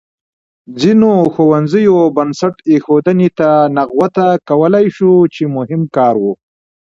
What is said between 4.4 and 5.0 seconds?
کولای